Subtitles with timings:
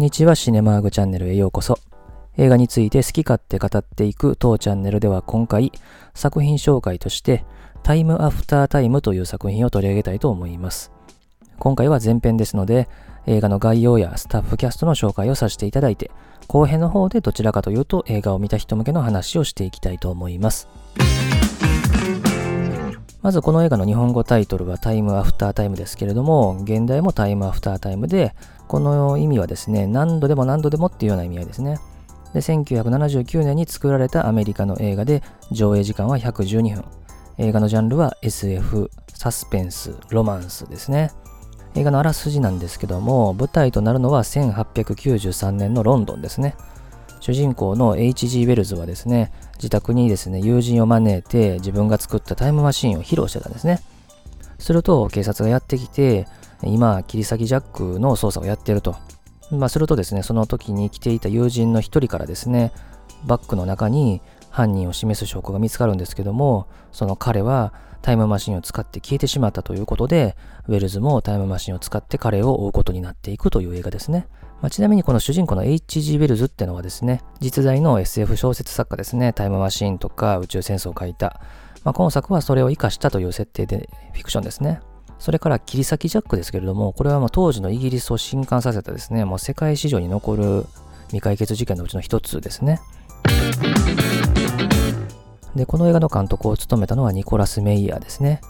[0.00, 1.78] んにちは、シネマーグチャンネルへようこそ。
[2.38, 5.72] 映画について好き勝手語っていく当チャンネルでは今回、
[6.14, 7.44] 作品紹介として、
[7.82, 10.90] タイムアフタータイムという作品を取り上げたいと思います。
[11.58, 12.88] 今回は前編ですので、
[13.26, 16.10] 映画の概要やスタッフキャストの紹介をさせていただいて、
[16.46, 20.66] 後編の方でどちらかというと映画を見た人向けの話をしていきたいと思います。
[23.22, 28.34] まずこの映画の日本語タイトルはタイムアフタータイムですけれども、現代もタイムアフタータイムで、
[28.66, 31.78] この意味はですね、何度でも何度でもっていうような意味合いですね。
[32.32, 36.84] で、1979年に作られたアメリカの映画で、上映時間は112分。
[37.36, 41.10] 映画のジャンルは SF、サスペンス、ロマンスですね。
[41.74, 46.54] 映画のあらすじなんですけども、舞台となるのは1893年のロンドンですね。
[47.20, 48.44] 主人公の H.G.
[48.44, 53.80] ウェルズはですね、自宅にですね、友人を招いて自分が作ったタイムマシンを披露してたんですね。
[54.58, 56.26] すると警察がやってきて、
[56.62, 58.96] 今、切り裂きジャックの捜査をやっていると。
[59.50, 62.72] まあ、するとですね、その時に来ていた友人の一人からですね、
[63.24, 70.36] バッグの中に犯人を示す証拠が見つかるんですけども、その彼はタイムマシンを使って消えてしまったということで、
[70.68, 74.26] ウェルズもタイムマシンを使って彼を追うことになっていくという映画ですね。
[74.60, 76.18] まあ、ちなみにこの主人公の H.G.
[76.18, 81.40] ウェルズってのはですね、実在の SF 小説作家ですね、タイムマシーンとか宇宙戦争を書いた。
[81.82, 84.80] まあ、今作はそれを活かしたという設定でフィクションですね。
[85.18, 90.66] それから切り裂きジャックですけれども、これはま当時のイギリスを震撼させたですね、もう世界史上に残る
[91.06, 92.80] 未解決事件のうちの一つですね。
[95.54, 98.40] で、この映画の監督を務めたのはニコラス・メイヤーですね。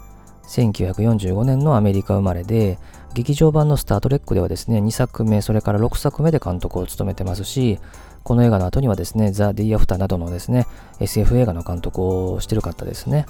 [0.47, 2.79] 1945年のアメリカ生まれで、
[3.13, 7.79] 劇場版のスタートレックではですね、2作目、それから6作目で監督を務めてますし、
[8.23, 10.67] この映画の後にはですね、ザ・ディ・アフターなどのですね、
[10.99, 13.25] SF 映画の監督をしてる方ですね。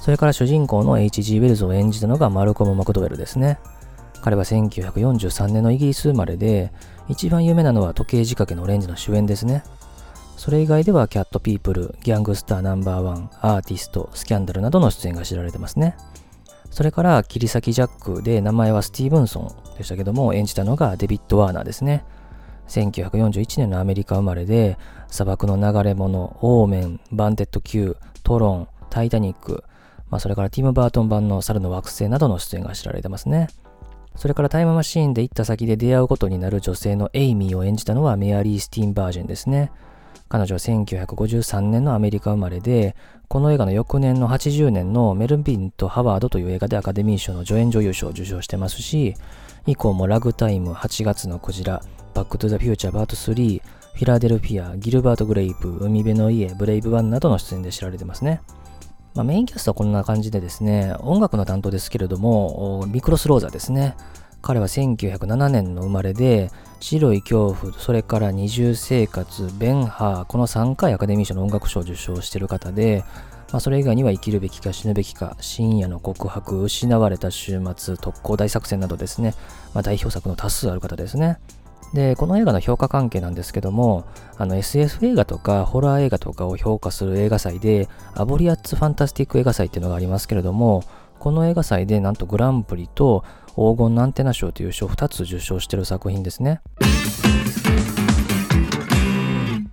[0.00, 1.38] それから主人公の H.G.
[1.38, 3.58] ウェルズを演じたのがマルコム・マクドウェルですね。
[4.20, 6.72] 彼は1943年のイギリス生まれで、
[7.08, 9.62] 一番有名なのは時計仕掛けのオレンジの主演ですね。
[10.36, 15.96] それ以外ではキャットピープル、ギャングスターナンバーワン、アーティスト、スキャンダルなどの出演が知られてますね。
[16.72, 19.40] それから切り裂きジャックで名前はスティーブンソ
[19.74, 22.04] ンでしたけども演じたのがデビッド・ワーナーですね。
[22.68, 24.78] 1941年のアメリカ生まれで
[25.08, 29.64] 砂漠の流れ者、オーメン、バンデット Q、トロン、タイタニック、
[30.08, 33.48] まあ、それからティム・バートン版の猿の惑星などの出演が知られてますね。
[34.16, 39.70] それからタイムマシーンで行った先で出会うことになる女性のエイミーを演じたのはメアリー・スティンバージェンですね。
[40.28, 42.96] 彼女は1953年のアメリカ生まれで、
[43.28, 49.14] この映画の翌年の80年のメルビンとハワードという映画でアカデミー賞の助演女優賞を受賞してますし、
[49.66, 51.82] 以降もラグタイム、8月のクジラ、
[52.14, 53.62] バックトゥザフューチャーパート3、
[53.94, 58.40] フィラデルフィア、ギルバート・グレイプ、海辺の家、ブレイブ・ワンなどの出演で知られてますね。
[59.14, 63.94] まあ、メインキャストはこんな感じでですね、音楽の担当ですけれども、ミクロス・ローザですね。
[64.42, 73.04] 彼は1907年の生まれで、白い恐怖、それから二重生活、ベンハー、この3回アカデミー賞の音楽賞を受賞している方で、
[73.52, 79.34] まあ、それ以外には生きるべきか死ぬべきか、深夜の告白、失われた週末、特攻大作戦などですね、
[79.74, 81.38] まあ、代表作の多数ある方ですね。
[81.94, 84.04] で、この映画の評価関係なんですけども、
[84.38, 90.82] あの SF 映画とかホラー映画とかを評価する映画祭で、アボリアッツ・ファンタスティック映画祭っていうのがありますけれども、
[91.18, 93.24] この映画祭でなんとグランプリと
[93.54, 96.60] 黄金のアンテナ賞という賞を2つ受賞してる作品ですね。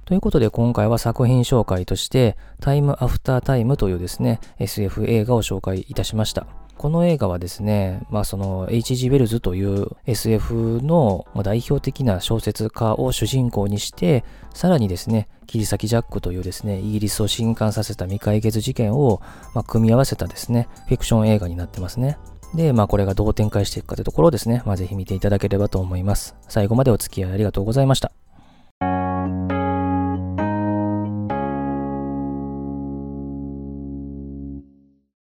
[0.05, 6.47] ということで今回は作品紹介としてタイムアフタータイムというですね SF 映画を紹介いたしました。
[6.79, 9.09] この映画はですね、まあその H.G.
[9.09, 14.23] ウェルズという SF の代表的な小説家を主人公にして、
[14.53, 19.21] さらにですね、切り裂きジャックというですね、イギリスを震撼させた未解決事件を、
[19.53, 22.17] ま、組み合わせたですね、フィクション映画になってますね。
[22.53, 26.35] で、まあこれがどう展開していくかというところをですね、まあぜひ見ていただければと思います。
[26.47, 28.11] 最後までお付き合いありがとうございました。